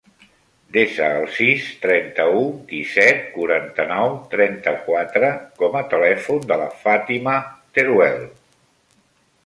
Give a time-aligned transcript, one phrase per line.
[0.77, 2.39] Desa el sis, trenta-u,
[2.71, 5.31] disset, quaranta-nou, trenta-quatre
[5.63, 7.39] com a telèfon de la Fàtima
[7.79, 8.31] Teruel.